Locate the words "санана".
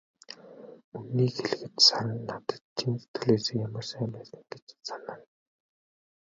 4.87-5.25